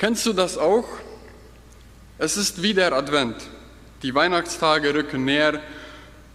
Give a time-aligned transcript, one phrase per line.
[0.00, 0.88] Kennst du das auch?
[2.16, 3.36] Es ist wie der Advent.
[4.02, 5.60] Die Weihnachtstage rücken näher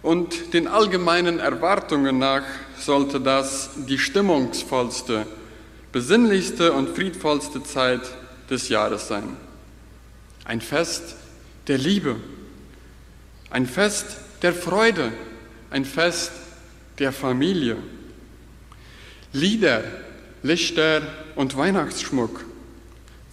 [0.04, 2.44] und den allgemeinen Erwartungen nach
[2.78, 5.26] sollte das die stimmungsvollste,
[5.92, 8.02] besinnlichste und friedvollste Zeit
[8.52, 9.36] des Jahres sein.
[10.44, 11.16] Ein Fest
[11.66, 12.18] der Liebe,
[13.50, 15.12] ein Fest der Freude,
[15.72, 16.34] ein Fest
[17.00, 17.78] der Familie.
[19.34, 19.84] Lieder,
[20.44, 21.02] Lichter
[21.36, 22.46] und Weihnachtsschmuck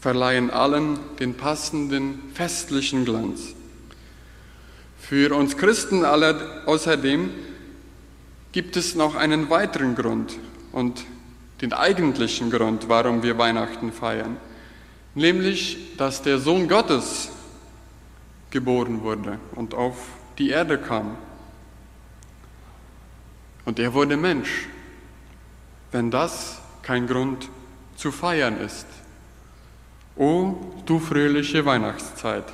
[0.03, 3.55] verleihen allen den passenden festlichen Glanz.
[4.99, 7.31] Für uns Christen außerdem
[8.51, 10.37] gibt es noch einen weiteren Grund
[10.73, 11.05] und
[11.61, 14.39] den eigentlichen Grund, warum wir Weihnachten feiern,
[15.15, 17.31] nämlich dass der Sohn Gottes
[18.51, 19.99] geboren wurde und auf
[20.37, 21.17] die Erde kam.
[23.65, 24.67] Und er wurde Mensch,
[25.93, 27.49] wenn das kein Grund
[27.95, 28.87] zu feiern ist.
[30.17, 30.55] O
[30.87, 32.45] du fröhliche Weihnachtszeit.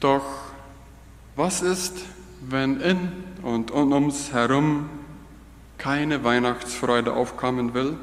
[0.00, 0.24] Doch
[1.36, 2.04] was ist,
[2.40, 3.12] wenn in
[3.42, 4.90] und um uns herum
[5.78, 7.96] keine Weihnachtsfreude aufkommen will?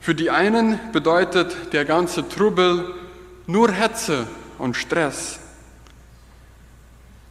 [0.00, 2.94] Für die einen bedeutet der ganze Trubel
[3.46, 4.26] nur Hetze
[4.58, 5.40] und Stress.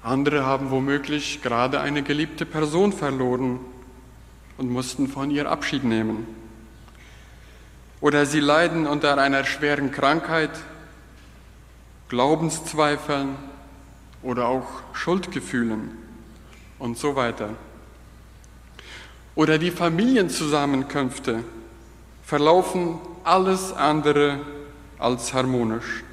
[0.04, 3.60] Andere haben womöglich gerade eine geliebte Person verloren
[4.58, 6.28] und mussten von ihr Abschied nehmen.
[8.00, 10.52] Oder sie leiden unter einer schweren Krankheit,
[12.10, 13.36] Glaubenszweifeln
[14.22, 15.98] oder auch Schuldgefühlen
[16.80, 17.50] und so weiter.
[19.36, 21.44] Oder die Familienzusammenkünfte
[22.24, 24.40] verlaufen alles andere
[25.00, 26.04] als harmonisch.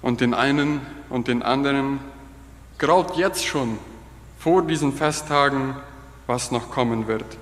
[0.00, 2.00] Und den einen und den anderen
[2.78, 3.78] graut jetzt schon
[4.38, 5.76] vor diesen Festtagen,
[6.26, 7.36] was noch kommen wird.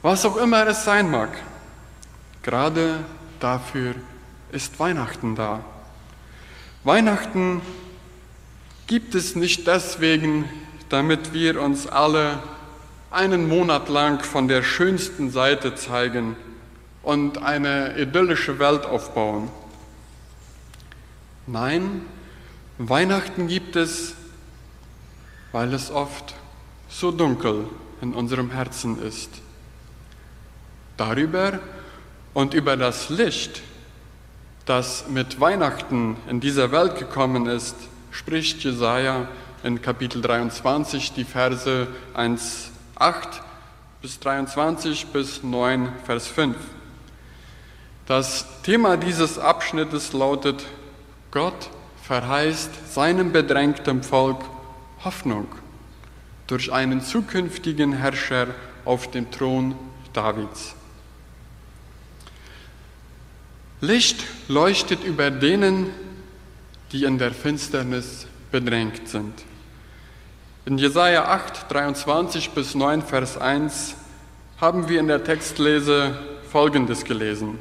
[0.00, 1.30] Was auch immer es sein mag,
[2.42, 3.04] gerade
[3.40, 3.96] dafür
[4.52, 5.64] ist Weihnachten da.
[6.84, 7.60] Weihnachten
[8.86, 10.44] gibt es nicht deswegen,
[10.88, 12.38] damit wir uns alle
[13.10, 16.36] einen Monat lang von der schönsten Seite zeigen
[17.02, 19.50] und eine idyllische Welt aufbauen.
[21.48, 22.02] Nein,
[22.78, 24.14] Weihnachten gibt es,
[25.50, 26.34] weil es oft
[26.88, 27.68] so dunkel
[28.00, 29.30] in unserem Herzen ist.
[30.98, 31.60] Darüber
[32.34, 33.62] und über das Licht,
[34.66, 37.76] das mit Weihnachten in dieser Welt gekommen ist,
[38.10, 39.28] spricht Jesaja
[39.62, 43.42] in Kapitel 23, die Verse 1, 8
[44.02, 46.56] bis 23 bis 9, Vers 5.
[48.06, 50.64] Das Thema dieses Abschnittes lautet,
[51.30, 51.70] Gott
[52.02, 54.40] verheißt seinem bedrängten Volk
[55.04, 55.46] Hoffnung
[56.48, 58.48] durch einen zukünftigen Herrscher
[58.84, 59.76] auf dem Thron
[60.12, 60.74] Davids.
[63.80, 65.90] Licht leuchtet über denen,
[66.90, 69.34] die in der Finsternis bedrängt sind.
[70.64, 73.94] In Jesaja 8, 23 bis 9, Vers 1
[74.60, 76.18] haben wir in der Textlese
[76.50, 77.60] Folgendes gelesen.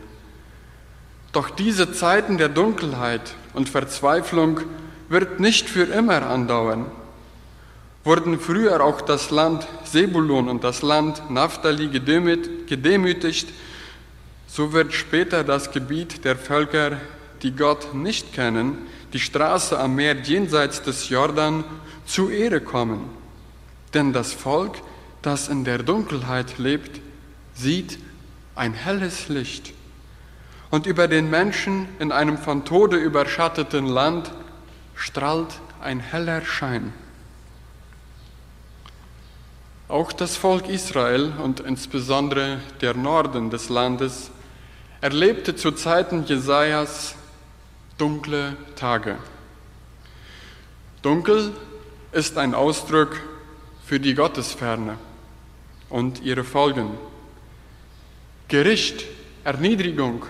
[1.33, 4.61] Doch diese Zeiten der Dunkelheit und Verzweiflung
[5.09, 6.87] wird nicht für immer andauern.
[8.03, 13.53] Wurden früher auch das Land Sebulon und das Land Naphtali gedemütigt,
[14.47, 16.97] so wird später das Gebiet der Völker,
[17.43, 18.77] die Gott nicht kennen,
[19.13, 21.63] die Straße am Meer jenseits des Jordan,
[22.05, 23.09] zu Ehre kommen.
[23.93, 24.77] Denn das Volk,
[25.21, 27.01] das in der Dunkelheit lebt,
[27.53, 27.99] sieht
[28.55, 29.73] ein helles Licht.
[30.69, 34.31] Und über den Menschen in einem von Tode überschatteten Land
[34.95, 36.93] strahlt ein heller Schein.
[39.87, 44.31] Auch das Volk Israel und insbesondere der Norden des Landes
[45.01, 47.15] erlebte zu Zeiten Jesajas
[47.97, 49.17] dunkle Tage.
[51.01, 51.53] Dunkel
[52.11, 53.19] ist ein Ausdruck
[53.85, 54.97] für die Gottesferne
[55.89, 56.91] und ihre Folgen.
[58.47, 59.05] Gericht,
[59.43, 60.25] Erniedrigung,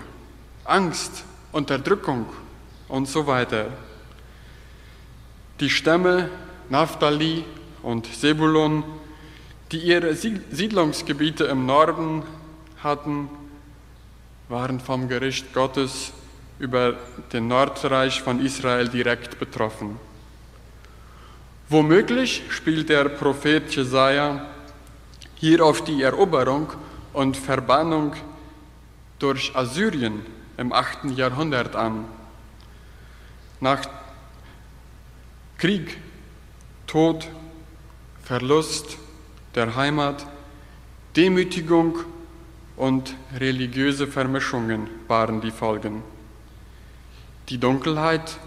[0.64, 2.26] Angst, Unterdrückung
[2.88, 3.66] und so weiter.
[5.60, 6.28] Die Stämme
[6.68, 7.44] Naphtali
[7.82, 8.84] und Sebulon,
[9.72, 12.22] die ihre Siedlungsgebiete im Norden
[12.82, 13.30] hatten,
[14.48, 16.12] waren vom Gericht Gottes
[16.58, 16.96] über
[17.32, 20.00] den Nordreich von Israel direkt betroffen.
[21.68, 24.46] Womöglich spielt der Prophet Jesaja
[25.34, 26.72] hier auf die Eroberung
[27.12, 28.14] und Verbannung
[29.18, 30.24] durch Assyrien
[30.56, 31.04] im 8.
[31.16, 32.06] Jahrhundert an.
[33.60, 33.82] Nach
[35.58, 35.98] Krieg,
[36.86, 37.28] Tod,
[38.24, 38.96] Verlust
[39.54, 40.26] der Heimat
[41.16, 41.98] Demütigung
[42.78, 46.02] und religiöse Vermischungen waren die Folgen.
[47.48, 48.38] Die Dunkelheit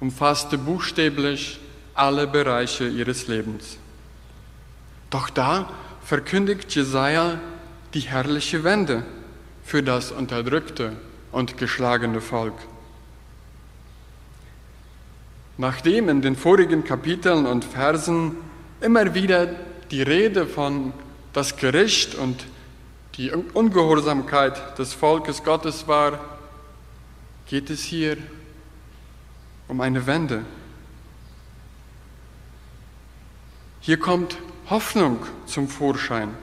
[0.00, 1.60] umfasste buchstäblich
[1.94, 3.78] alle Bereiche ihres Lebens.
[5.10, 5.70] Doch da
[6.02, 7.38] verkündigt Jesaja
[7.94, 9.04] die herrliche Wende
[9.64, 10.92] für das unterdrückte
[11.30, 12.54] und geschlagene Volk.
[15.58, 18.36] Nachdem in den vorigen Kapiteln und Versen
[18.80, 19.46] immer wieder
[19.90, 20.92] die Rede von
[21.32, 22.46] das Gericht und
[23.20, 26.38] die Ungehorsamkeit des Volkes Gottes war,
[27.44, 28.16] geht es hier
[29.68, 30.46] um eine Wende.
[33.82, 34.38] Hier kommt
[34.70, 36.34] Hoffnung zum Vorschein.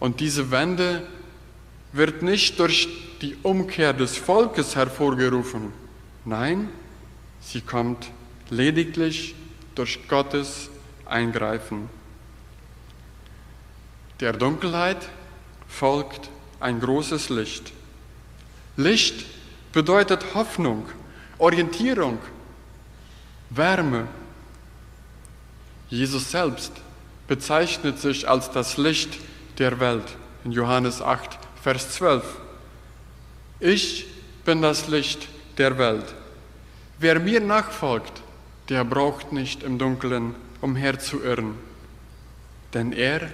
[0.00, 1.06] Und diese Wende
[1.92, 2.86] wird nicht durch
[3.22, 5.72] die Umkehr des Volkes hervorgerufen.
[6.26, 6.68] Nein,
[7.40, 8.10] sie kommt
[8.50, 9.34] lediglich
[9.74, 10.68] durch Gottes
[11.06, 11.95] Eingreifen.
[14.20, 15.08] Der Dunkelheit
[15.68, 17.72] folgt ein großes Licht.
[18.76, 19.26] Licht
[19.72, 20.86] bedeutet Hoffnung,
[21.36, 22.18] Orientierung,
[23.50, 24.08] Wärme.
[25.90, 26.72] Jesus selbst
[27.28, 29.18] bezeichnet sich als das Licht
[29.58, 32.24] der Welt in Johannes 8, Vers 12.
[33.60, 34.06] Ich
[34.46, 35.28] bin das Licht
[35.58, 36.14] der Welt.
[36.98, 38.22] Wer mir nachfolgt,
[38.70, 41.54] der braucht nicht im Dunkeln umherzuirren,
[42.72, 43.28] denn er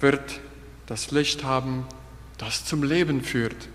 [0.00, 0.40] wird
[0.86, 1.86] das Licht haben,
[2.38, 3.68] das zum Leben führt.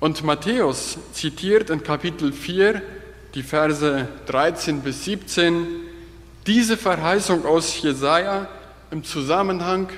[0.00, 2.82] Und Matthäus zitiert in Kapitel 4
[3.34, 5.66] die Verse 13 bis 17
[6.46, 8.48] diese Verheißung aus Jesaja
[8.90, 9.88] im Zusammenhang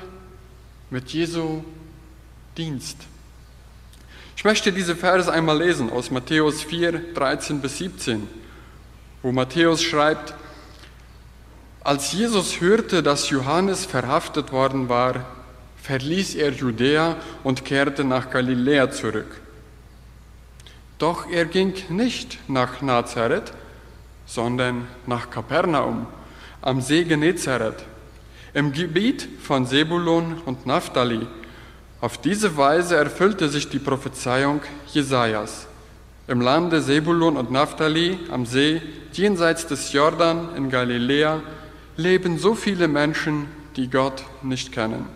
[0.90, 1.64] mit Jesu
[2.56, 2.98] Dienst.
[4.36, 8.28] Ich möchte diese Verse einmal lesen aus Matthäus 4, 13 bis 17,
[9.22, 10.34] wo Matthäus schreibt,
[11.86, 15.24] als Jesus hörte, dass Johannes verhaftet worden war,
[15.84, 19.40] verließ er Judäa und kehrte nach Galiläa zurück.
[20.98, 23.52] Doch er ging nicht nach Nazareth,
[24.26, 26.08] sondern nach Kapernaum
[26.60, 27.84] am See Genezareth,
[28.52, 31.24] im Gebiet von Sebulon und Naphtali.
[32.00, 34.60] Auf diese Weise erfüllte sich die Prophezeiung
[34.92, 35.68] Jesajas.
[36.26, 38.82] Im Lande Sebulon und Naphtali am See,
[39.12, 41.42] jenseits des Jordan in Galiläa,
[41.96, 43.46] leben so viele Menschen,
[43.76, 45.06] die Gott nicht kennen.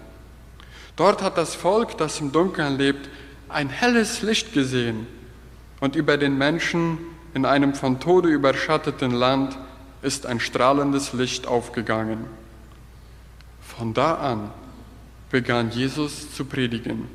[0.97, 3.09] Dort hat das Volk, das im Dunkeln lebt,
[3.49, 5.07] ein helles Licht gesehen
[5.81, 6.99] und über den Menschen
[7.35, 9.59] in einem von Tode überschatteten Land
[10.03, 12.25] ist ein strahlendes Licht aufgegangen.
[13.61, 14.51] Von da an
[15.31, 17.09] begann Jesus zu predigen.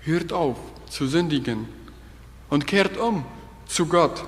[0.00, 0.58] Hört auf
[0.88, 1.68] zu sündigen
[2.48, 3.24] und kehrt um
[3.66, 4.24] zu Gott,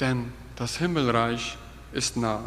[0.00, 1.56] denn das Himmelreich
[1.92, 2.42] ist nahe.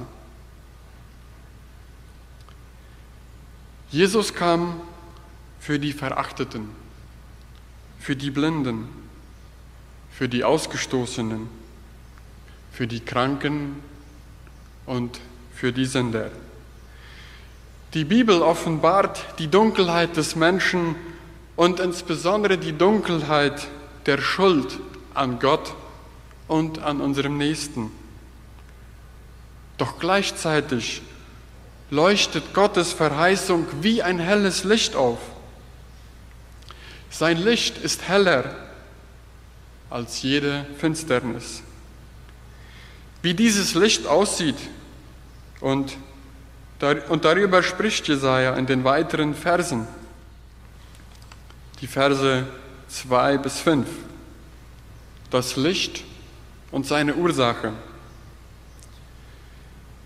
[3.91, 4.79] Jesus kam
[5.59, 6.69] für die Verachteten,
[7.99, 8.87] für die Blinden,
[10.11, 11.49] für die Ausgestoßenen,
[12.71, 13.83] für die Kranken
[14.85, 15.19] und
[15.53, 16.31] für die Sünder.
[17.93, 20.95] Die Bibel offenbart die Dunkelheit des Menschen
[21.57, 23.67] und insbesondere die Dunkelheit
[24.05, 24.79] der Schuld
[25.13, 25.75] an Gott
[26.47, 27.91] und an unserem Nächsten.
[29.77, 31.01] Doch gleichzeitig
[31.91, 35.19] leuchtet Gottes Verheißung wie ein helles Licht auf.
[37.11, 38.55] Sein Licht ist heller
[39.89, 41.61] als jede Finsternis.
[43.21, 44.55] Wie dieses Licht aussieht
[45.59, 45.97] und,
[47.09, 49.85] und darüber spricht Jesaja in den weiteren Versen,
[51.81, 52.47] die Verse
[52.87, 53.87] 2 bis 5.
[55.29, 56.03] Das Licht
[56.71, 57.73] und seine Ursache.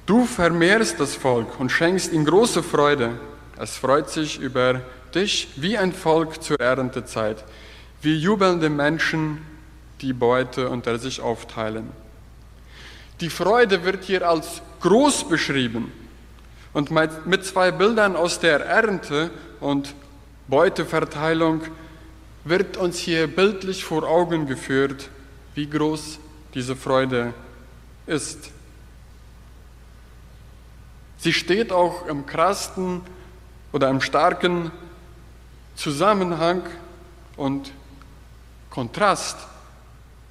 [0.05, 3.19] Du vermehrst das Volk und schenkst ihm große Freude.
[3.57, 4.81] Es freut sich über
[5.15, 7.43] dich wie ein Volk zur Erntezeit,
[8.03, 9.41] wie jubelnde Menschen,
[10.01, 11.89] die Beute unter sich aufteilen.
[13.19, 15.91] Die Freude wird hier als groß beschrieben
[16.73, 19.95] und mit zwei Bildern aus der Ernte und
[20.47, 21.61] Beuteverteilung
[22.43, 25.09] wird uns hier bildlich vor Augen geführt,
[25.55, 26.19] wie groß
[26.53, 27.33] diese Freude
[28.05, 28.51] ist.
[31.25, 33.01] Sie steht auch im krassen
[33.71, 34.69] oder im starken
[35.75, 36.61] Zusammenhang
[37.35, 37.71] und
[38.69, 39.35] Kontrast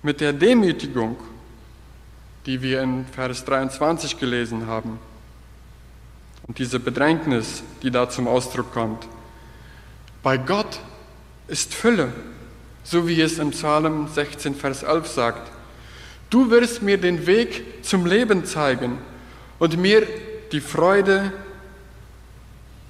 [0.04, 1.16] mit der Demütigung,
[2.46, 5.00] die wir in Vers 23 gelesen haben.
[6.46, 9.08] Und diese Bedrängnis, die da zum Ausdruck kommt.
[10.22, 10.78] Bei Gott
[11.48, 12.12] ist Fülle,
[12.84, 15.50] so wie es im Psalm 16, Vers 11 sagt.
[16.30, 18.98] Du wirst mir den Weg zum Leben zeigen
[19.58, 20.06] und mir
[20.54, 21.32] die Freude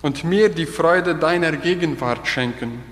[0.02, 2.82] und mir die Freude deiner Gegenwart schenken.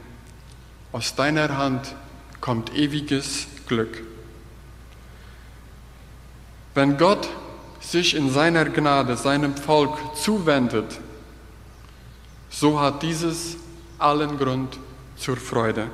[0.92, 1.94] Aus deiner Hand
[2.40, 4.02] kommt ewiges Glück.
[6.74, 7.28] Wenn Gott
[7.80, 10.98] sich in seiner Gnade seinem Volk zuwendet,
[12.48, 13.58] so hat dieses
[13.98, 14.78] allen Grund
[15.16, 15.88] zur Freude.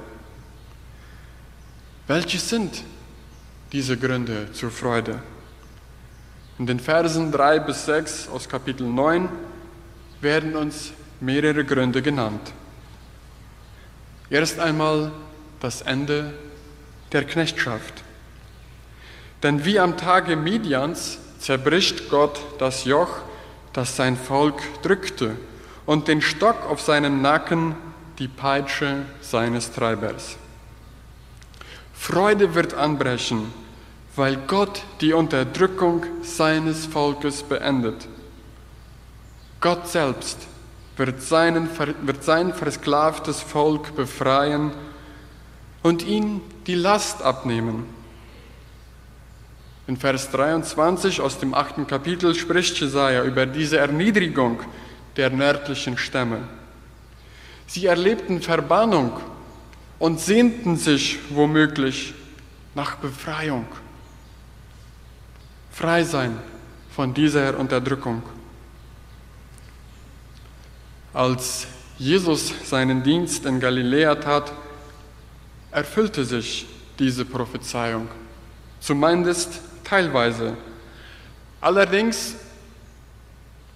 [2.07, 2.85] Welche sind
[3.73, 5.21] diese Gründe zur Freude?
[6.59, 9.29] In den Versen 3 bis 6 aus Kapitel 9
[10.21, 12.53] werden uns mehrere Gründe genannt.
[14.29, 15.13] Erst einmal
[15.61, 16.35] das Ende
[17.13, 18.03] der Knechtschaft.
[19.43, 23.19] Denn wie am Tage Midians zerbricht Gott das Joch,
[23.73, 25.37] das sein Volk drückte,
[25.87, 27.77] und den Stock auf seinem Nacken
[28.19, 30.37] die Peitsche seines Treibers.
[31.95, 33.53] Freude wird anbrechen,
[34.19, 38.09] weil Gott die Unterdrückung seines Volkes beendet.
[39.61, 40.39] Gott selbst
[40.97, 41.69] wird, seinen,
[42.03, 44.73] wird sein versklavtes Volk befreien
[45.85, 47.87] und ihm die Last abnehmen.
[49.87, 54.59] In Vers 23 aus dem achten Kapitel spricht Jesaja über diese Erniedrigung
[55.17, 56.41] der nördlichen Stämme.
[57.69, 59.13] Sie erlebten Verbannung
[60.01, 62.15] und sehnten sich womöglich
[62.75, 63.67] nach Befreiung.
[65.79, 66.37] Frei sein
[66.91, 68.21] von dieser Unterdrückung.
[71.15, 71.69] Als
[71.99, 74.53] Jesus seinen Dienst in Galiläa tat,
[75.71, 76.67] erfüllte sich
[76.99, 78.09] diese Prophezeiung,
[78.81, 80.57] zumindest teilweise.
[81.61, 82.35] Allerdings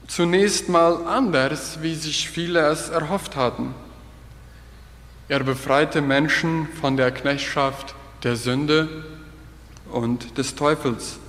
[0.09, 3.77] zunächst mal anders, wie sich viele es erhofft hatten.
[5.29, 7.95] Er befreite Menschen von der Knechtschaft
[8.25, 9.05] der Sünde
[9.93, 11.21] und des Teufels.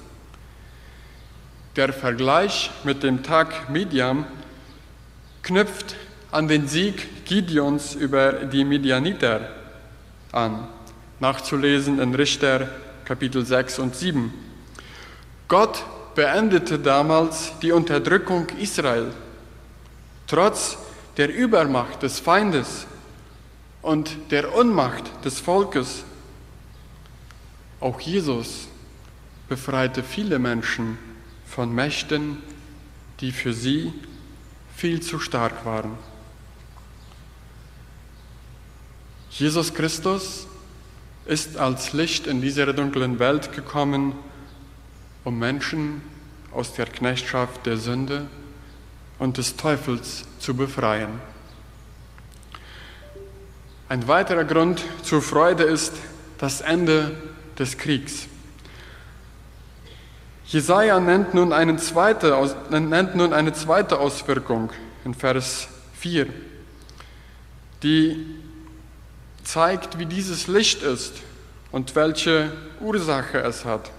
[1.76, 4.28] Der Vergleich mit dem Tag Midian
[5.42, 5.96] knüpft
[6.30, 9.50] an den Sieg Gideons über die Midianiter
[10.32, 10.68] an,
[11.20, 12.70] nachzulesen in Richter
[13.06, 14.32] Kapitel 6 und 7.
[15.48, 19.08] Gott beendete damals die Unterdrückung Israel,
[20.28, 20.78] trotz
[21.18, 22.86] der Übermacht des Feindes
[23.82, 26.04] und der Unmacht des Volkes.
[27.80, 28.68] Auch Jesus
[29.50, 31.00] befreite viele Menschen
[31.54, 32.38] von Mächten,
[33.20, 33.94] die für sie
[34.76, 35.92] viel zu stark waren.
[39.30, 40.48] Jesus Christus
[41.28, 44.14] ist als Licht in dieser dunklen Welt gekommen,
[45.24, 46.02] um Menschen
[46.52, 48.26] aus der Knechtschaft der Sünde
[49.20, 51.22] und des Teufels zu befreien.
[53.90, 55.94] Ein weiterer Grund zur Freude ist
[56.40, 57.16] das Ende
[57.60, 58.28] des Kriegs.
[60.54, 62.38] Jesaja nennt nun, eine zweite,
[62.70, 64.70] nennt nun eine zweite Auswirkung
[65.04, 66.28] in Vers 4,
[67.82, 68.24] die
[69.44, 71.14] zeigt, wie dieses Licht ist
[71.72, 73.90] und welche Ursache es hat.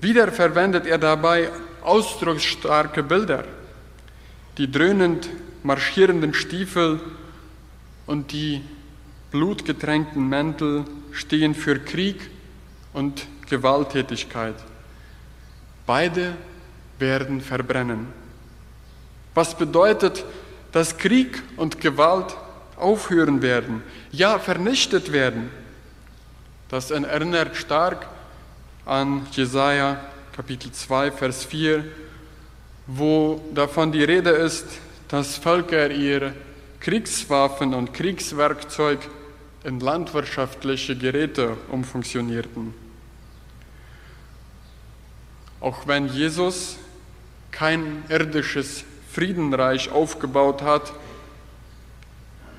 [0.00, 1.50] Wieder verwendet er dabei
[1.82, 3.42] ausdrucksstarke Bilder,
[4.58, 5.28] die dröhnend
[5.64, 7.00] marschierenden Stiefel
[8.06, 8.62] und die
[9.32, 12.30] blutgetränkten Mäntel stehen für Krieg
[12.92, 14.54] und Gewalttätigkeit.
[15.86, 16.34] Beide
[16.98, 18.08] werden verbrennen.
[19.34, 20.24] Was bedeutet,
[20.72, 22.36] dass Krieg und Gewalt
[22.76, 25.50] aufhören werden, ja vernichtet werden?
[26.68, 28.06] Das erinnert stark
[28.84, 30.00] an Jesaja
[30.34, 31.84] Kapitel 2, Vers 4,
[32.86, 34.66] wo davon die Rede ist,
[35.08, 36.34] dass Völker ihr
[36.80, 38.98] Kriegswaffen und Kriegswerkzeug
[39.64, 42.85] in landwirtschaftliche Geräte umfunktionierten.
[45.60, 46.76] Auch wenn Jesus
[47.50, 50.92] kein irdisches Friedenreich aufgebaut hat,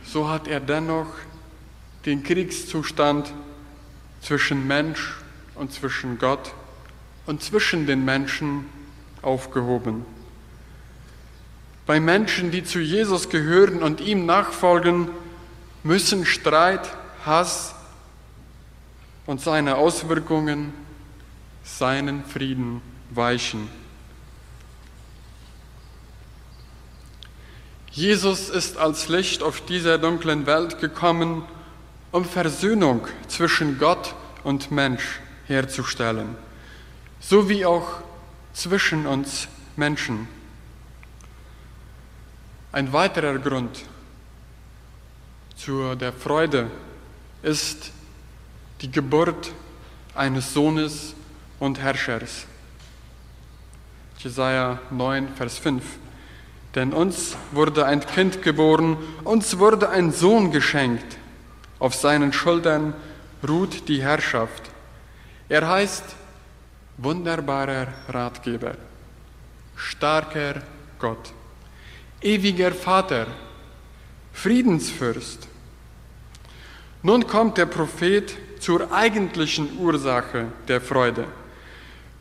[0.04, 1.08] so hat er dennoch
[2.06, 3.34] den Kriegszustand
[4.22, 5.16] zwischen Mensch
[5.56, 6.54] und zwischen Gott
[7.26, 8.66] und zwischen den Menschen
[9.22, 10.06] aufgehoben.
[11.86, 15.10] Bei Menschen, die zu Jesus gehören und ihm nachfolgen,
[15.84, 16.90] müssen Streit,
[17.26, 17.76] Hass
[19.26, 20.74] und seine Auswirkungen
[21.68, 22.82] seinen Frieden
[23.12, 23.70] weichen.
[27.92, 31.44] Jesus ist als Licht auf dieser dunklen Welt gekommen,
[32.12, 36.36] um Versöhnung zwischen Gott und Mensch herzustellen,
[37.20, 38.02] so wie auch
[38.54, 40.28] zwischen uns Menschen.
[42.72, 43.84] Ein weiterer Grund
[45.56, 46.70] zu der Freude
[47.42, 47.92] ist
[48.82, 49.52] die Geburt
[50.14, 51.16] eines Sohnes
[51.60, 52.46] und Herrschers.
[54.20, 55.84] Jesaja 9, Vers 5.
[56.76, 61.18] Denn uns wurde ein Kind geboren, uns wurde ein Sohn geschenkt.
[61.80, 62.94] Auf seinen Schultern
[63.48, 64.64] ruht die Herrschaft.
[65.50, 66.04] Er heißt
[66.98, 68.76] wunderbarer Ratgeber,
[69.76, 70.62] starker
[71.00, 71.32] Gott,
[72.22, 73.28] ewiger Vater,
[74.34, 75.48] Friedensfürst.
[77.04, 81.26] Nun kommt der Prophet zur eigentlichen Ursache der Freude.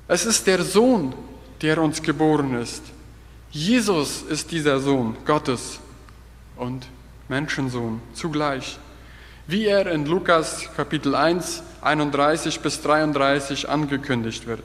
[0.09, 1.15] Es ist der Sohn,
[1.63, 2.83] der uns geboren ist.
[3.51, 5.81] Jesus ist dieser Sohn Gottes
[6.57, 6.87] und
[7.29, 8.79] Menschensohn zugleich,
[9.49, 14.63] wie er in Lukas Kapitel 1, 31 bis 33 angekündigt wird.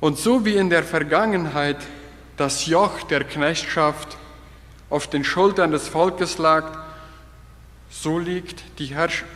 [0.00, 1.78] Und so wie in der Vergangenheit
[2.38, 4.16] das Joch der Knechtschaft
[4.88, 6.78] auf den Schultern des Volkes lag,
[7.90, 8.64] so liegt,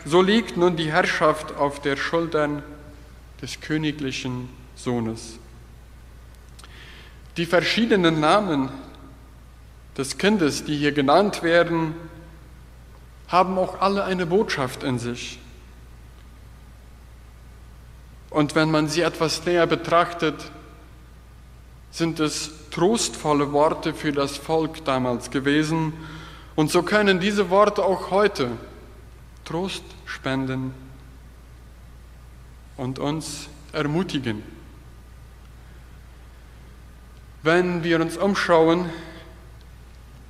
[0.07, 2.63] so liegt nun die Herrschaft auf der Schultern
[3.41, 5.39] des königlichen Sohnes.
[7.37, 8.69] Die verschiedenen Namen
[9.97, 11.95] des Kindes, die hier genannt werden,
[13.29, 15.39] haben auch alle eine Botschaft in sich.
[18.31, 20.51] Und wenn man sie etwas näher betrachtet,
[21.91, 25.93] sind es trostvolle Worte für das Volk damals gewesen.
[26.55, 28.51] Und so können diese Worte auch heute
[29.45, 30.75] Trost spenden
[32.79, 34.43] und uns ermutigen.
[37.43, 38.89] Wenn wir uns umschauen,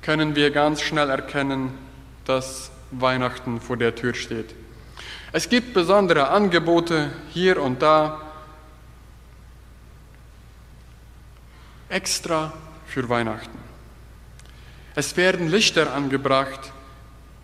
[0.01, 1.77] können wir ganz schnell erkennen,
[2.25, 4.53] dass Weihnachten vor der Tür steht.
[5.31, 8.21] Es gibt besondere Angebote hier und da,
[11.87, 12.53] extra
[12.87, 13.57] für Weihnachten.
[14.95, 16.71] Es werden Lichter angebracht,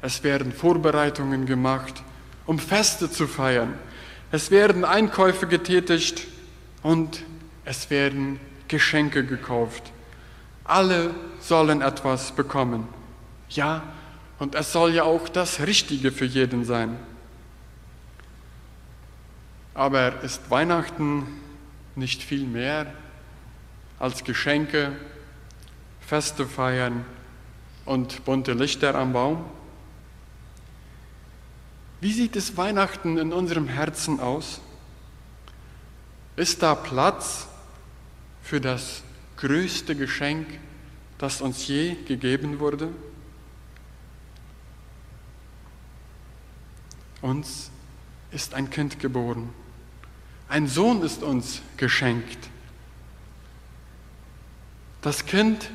[0.01, 2.03] es werden Vorbereitungen gemacht,
[2.45, 3.75] um Feste zu feiern.
[4.35, 6.27] Es werden Einkäufe getätigt
[6.83, 7.23] und
[7.63, 9.93] es werden Geschenke gekauft.
[10.65, 12.85] Alle sollen etwas bekommen.
[13.47, 13.81] Ja,
[14.37, 16.99] und es soll ja auch das Richtige für jeden sein.
[19.73, 21.27] Aber ist Weihnachten
[21.95, 22.87] nicht viel mehr
[23.99, 24.91] als Geschenke,
[26.01, 27.05] Feste feiern
[27.85, 29.45] und bunte Lichter am Baum?
[32.01, 34.61] Wie sieht es Weihnachten in unserem Herzen aus?
[36.35, 37.47] Ist da Platz
[38.43, 39.03] für das
[39.37, 40.47] größte Geschenk,
[41.17, 42.89] das uns je gegeben wurde?
[47.21, 47.71] Uns
[48.31, 49.49] ist ein Kind geboren.
[50.47, 52.49] Ein Sohn ist uns geschenkt.
[55.01, 55.71] Das Kind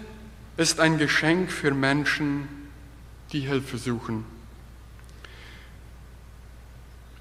[0.56, 2.48] ist ein Geschenk für Menschen,
[3.33, 4.24] die Hilfe suchen.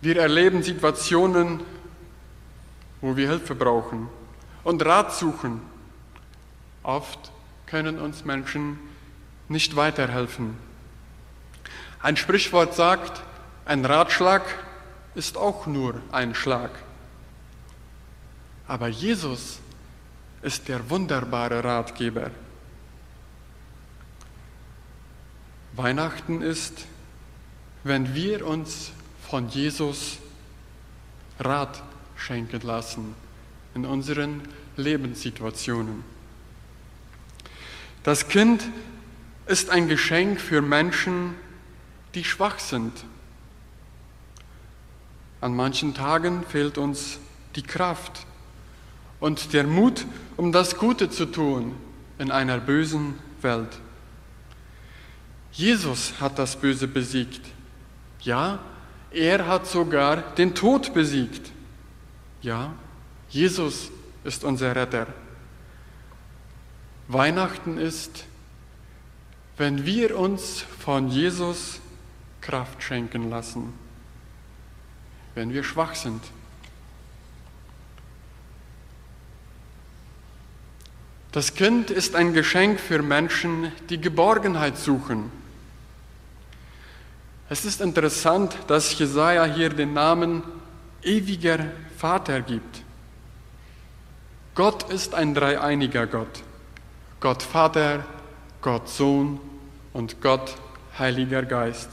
[0.02, 1.60] Wir erleben Situationen,
[3.02, 4.08] wo wir Hilfe brauchen
[4.64, 5.62] und Rat suchen.
[6.84, 7.32] Oft
[7.66, 8.80] können uns Menschen
[9.50, 10.58] nicht weiterhelfen.
[12.02, 13.22] Ein Sprichwort sagt,
[13.66, 14.44] ein Ratschlag
[15.16, 16.72] ist auch nur ein Schlag.
[18.68, 19.60] Aber Jesus
[20.42, 22.32] ist der wunderbare Ratgeber.
[25.74, 26.86] Weihnachten ist,
[27.84, 28.92] wenn wir uns
[29.30, 30.18] von Jesus
[31.40, 31.84] Rat
[32.16, 33.16] schenken lassen
[33.76, 34.42] in unseren
[34.76, 36.04] Lebenssituationen.
[38.04, 38.68] Das Kind
[39.46, 41.36] ist ein Geschenk für Menschen,
[42.16, 43.06] die schwach sind.
[45.42, 47.20] An manchen Tagen fehlt uns
[47.56, 48.26] die Kraft
[49.20, 50.06] und der Mut,
[50.38, 51.76] um das Gute zu tun
[52.18, 53.80] in einer bösen Welt.
[55.52, 57.42] Jesus hat das Böse besiegt.
[58.22, 58.60] Ja,
[59.12, 61.52] er hat sogar den Tod besiegt.
[62.42, 62.74] Ja,
[63.30, 63.92] Jesus
[64.24, 65.08] ist unser Retter.
[67.08, 68.26] Weihnachten ist,
[69.58, 71.80] wenn wir uns von Jesus
[72.40, 73.74] Kraft schenken lassen,
[75.36, 76.22] wenn wir schwach sind.
[81.32, 85.32] Das Kind ist ein Geschenk für Menschen, die Geborgenheit suchen.
[87.50, 90.44] Es ist interessant, dass Jesaja hier den Namen
[91.02, 91.66] ewiger
[91.98, 92.84] Vater gibt.
[94.54, 96.44] Gott ist ein dreieiniger Gott.
[97.20, 98.06] Gott Vater,
[98.62, 99.40] Gott Sohn
[99.94, 100.56] und Gott
[101.00, 101.90] Heiliger Geist.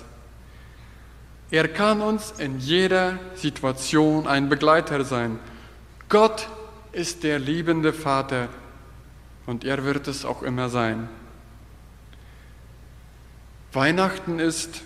[1.50, 5.38] Er kann uns in jeder Situation ein Begleiter sein.
[6.08, 6.48] Gott
[6.92, 8.48] ist der liebende Vater
[9.46, 11.08] und er wird es auch immer sein.
[13.72, 14.82] Weihnachten ist,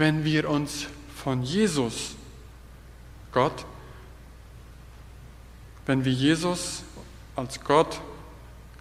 [0.00, 2.14] wenn wir uns von Jesus,
[3.32, 3.66] Gott,
[5.84, 6.84] wenn wir Jesus
[7.36, 8.00] als Gott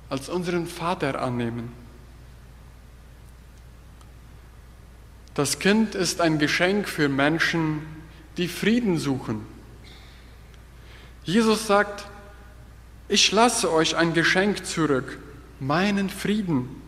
[0.10, 1.73] als unseren Vater annehmen.
[5.34, 7.82] Das Kind ist ein Geschenk für Menschen,
[8.38, 9.45] die Frieden suchen.
[11.25, 12.05] Jesus sagt,
[13.10, 15.19] ich lasse euch ein Geschenk zurück,
[15.60, 16.82] meinen Frieden.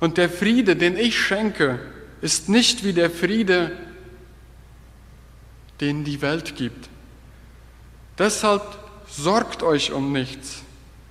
[0.00, 1.78] Und der Friede, den ich schenke,
[2.24, 3.76] ist nicht wie der Friede,
[5.82, 6.88] den die Welt gibt.
[8.16, 8.62] Deshalb
[9.06, 10.62] sorgt euch um nichts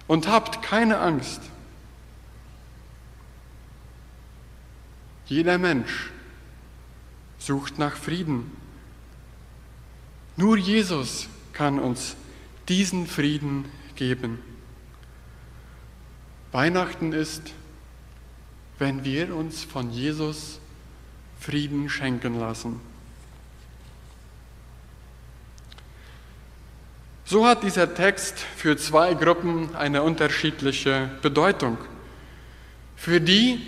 [0.08, 1.40] und habt keine Angst.
[5.28, 6.10] Jeder Mensch
[7.38, 8.52] sucht nach Frieden.
[10.36, 12.16] Nur Jesus kann uns
[12.70, 14.40] diesen Frieden geben.
[16.52, 17.54] Weihnachten ist,
[18.80, 20.60] wenn wir uns von Jesus
[21.44, 22.80] Frieden schenken lassen.
[27.26, 31.78] So hat dieser Text für zwei Gruppen eine unterschiedliche Bedeutung.
[32.96, 33.60] Für die,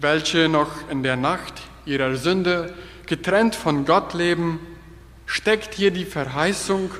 [0.00, 2.72] welche noch in der Nacht ihrer Sünde
[3.06, 4.60] getrennt von Gott leben,
[5.26, 6.92] steckt hier die Verheißung,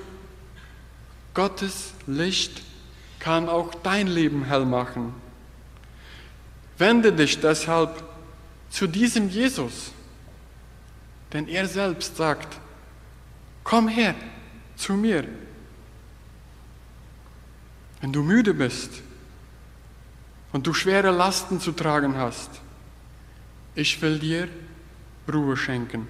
[1.32, 2.62] Gottes Licht
[3.20, 5.14] kann auch dein Leben hell machen.
[6.76, 8.02] Wende dich deshalb
[8.70, 9.93] zu diesem Jesus,
[11.34, 12.60] denn er selbst sagt,
[13.64, 14.14] komm her
[14.76, 15.24] zu mir.
[18.00, 19.02] Wenn du müde bist
[20.52, 22.50] und du schwere Lasten zu tragen hast,
[23.74, 24.48] ich will dir
[25.30, 26.06] Ruhe schenken.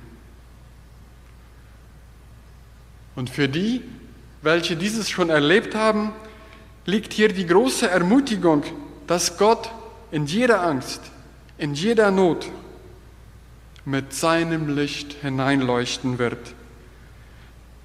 [3.16, 3.82] Und für die,
[4.42, 6.12] welche dieses schon erlebt haben,
[6.84, 8.64] liegt hier die große Ermutigung,
[9.06, 9.70] dass Gott
[10.10, 11.00] in jeder Angst,
[11.56, 12.50] in jeder Not
[13.84, 16.54] mit seinem Licht hineinleuchten wird.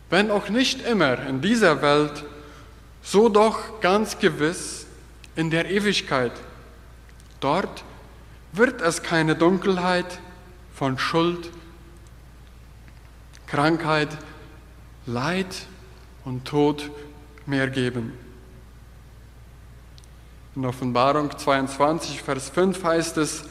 [0.10, 2.24] Wenn auch nicht immer in dieser Welt,
[3.02, 4.86] so doch ganz gewiss
[5.36, 6.32] in der Ewigkeit.
[7.40, 7.84] Dort
[8.52, 10.20] wird es keine Dunkelheit
[10.74, 11.50] von Schuld,
[13.48, 14.10] Krankheit,
[15.06, 15.68] Leid
[16.26, 16.92] und Tod
[17.46, 18.14] mehr geben.
[20.56, 23.46] In Offenbarung 22, Vers 5 heißt es,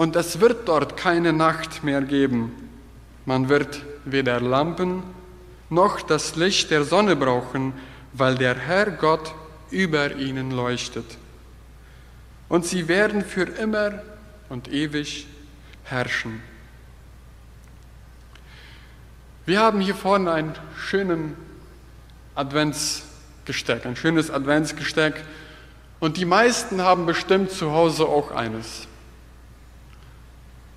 [0.00, 2.70] und es wird dort keine Nacht mehr geben.
[3.26, 5.02] Man wird weder Lampen
[5.68, 7.74] noch das Licht der Sonne brauchen,
[8.14, 9.34] weil der Herr Gott
[9.70, 11.04] über ihnen leuchtet.
[12.48, 14.00] Und sie werden für immer
[14.48, 15.26] und ewig
[15.84, 16.40] herrschen.
[19.44, 21.32] Wir haben hier vorne ein schönes
[22.34, 25.22] Adventsgesteck, ein schönes Adventsgesteck.
[25.98, 28.88] Und die meisten haben bestimmt zu Hause auch eines.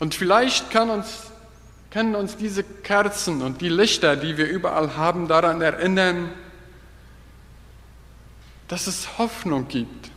[0.04, 1.32] Und vielleicht kann uns
[1.90, 6.30] können uns diese Kerzen und die Lichter, die wir überall haben, daran erinnern,
[8.68, 10.10] dass es Hoffnung gibt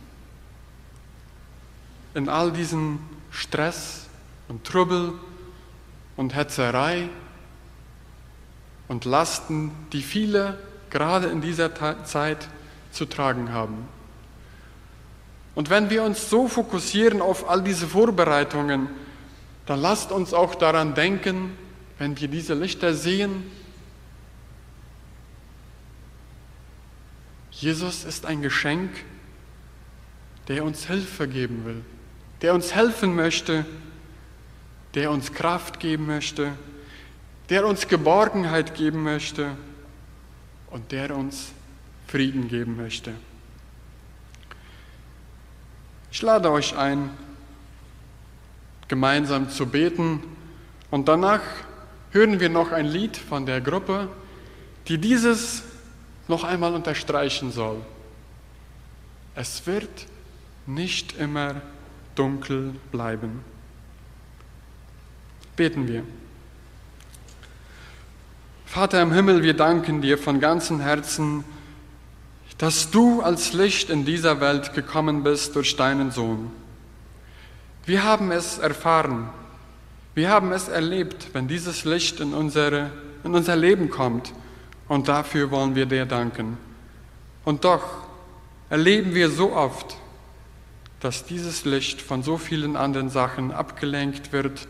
[2.15, 2.99] in all diesen
[3.31, 4.07] Stress
[4.49, 5.13] und Trubel
[6.17, 7.07] und Hetzerei
[8.89, 11.71] und Lasten, die viele gerade in dieser
[12.03, 12.49] Zeit
[12.91, 13.87] zu tragen haben.
[15.55, 19.06] Und wenn wir uns so fokussieren auf all diese Vorbereitungen,
[19.67, 21.55] dann lasst uns auch daran denken,
[21.99, 23.43] wenn wir diese Lichter sehen,
[27.51, 28.91] Jesus ist ein Geschenk,
[30.47, 31.83] der uns Hilfe geben will,
[32.41, 33.65] der uns helfen möchte,
[34.93, 36.53] der uns Kraft geben möchte,
[37.49, 39.57] der uns Geborgenheit geben möchte
[40.69, 41.51] und der uns
[42.07, 43.13] Frieden geben möchte.
[46.11, 47.09] Ich lade euch ein,
[48.87, 50.21] gemeinsam zu beten
[50.91, 51.41] und danach
[52.11, 54.09] hören wir noch ein Lied von der Gruppe,
[54.87, 55.63] die dieses
[56.27, 57.77] noch einmal unterstreichen soll.
[59.35, 60.07] Es wird
[60.65, 61.61] nicht immer
[62.15, 63.43] dunkel bleiben.
[65.55, 66.03] Beten wir.
[68.65, 71.43] Vater im Himmel, wir danken dir von ganzem Herzen,
[72.57, 76.51] dass du als Licht in dieser Welt gekommen bist durch deinen Sohn.
[77.87, 79.29] Wir haben es erfahren,
[80.13, 82.91] wir haben es erlebt, wenn dieses Licht in, unsere,
[83.23, 84.33] in unser Leben kommt
[84.89, 86.57] und dafür wollen wir dir danken.
[87.45, 87.83] Und doch
[88.69, 89.95] erleben wir so oft,
[90.99, 94.67] dass dieses Licht von so vielen anderen Sachen abgelenkt wird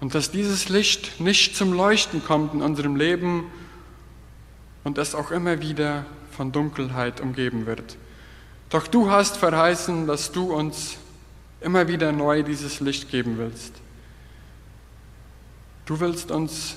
[0.00, 3.50] und dass dieses Licht nicht zum Leuchten kommt in unserem Leben
[4.84, 7.96] und es auch immer wieder von Dunkelheit umgeben wird.
[8.70, 10.98] Doch du hast verheißen, dass du uns
[11.62, 13.74] immer wieder neu dieses Licht geben willst.
[15.86, 16.76] Du willst uns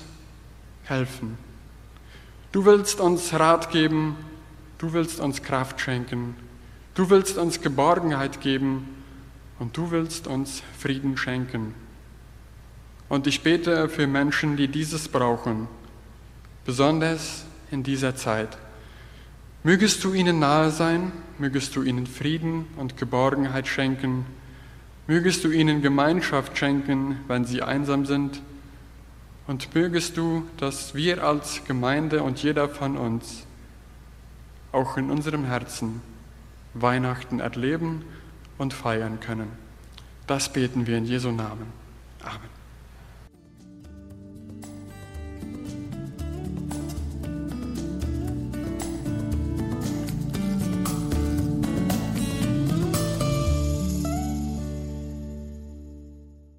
[0.84, 1.38] helfen.
[2.52, 4.16] Du willst uns Rat geben.
[4.78, 6.36] Du willst uns Kraft schenken.
[6.94, 8.88] Du willst uns Geborgenheit geben
[9.58, 11.74] und du willst uns Frieden schenken.
[13.08, 15.68] Und ich bete für Menschen, die dieses brauchen,
[16.64, 18.58] besonders in dieser Zeit.
[19.62, 24.26] Mögest du ihnen nahe sein, mögest du ihnen Frieden und Geborgenheit schenken,
[25.06, 28.40] mögest du ihnen Gemeinschaft schenken, wenn sie einsam sind,
[29.46, 33.46] und mögest du, dass wir als Gemeinde und jeder von uns
[34.72, 36.02] auch in unserem Herzen
[36.74, 38.04] Weihnachten erleben
[38.58, 39.50] und feiern können.
[40.26, 41.72] Das beten wir in Jesu Namen.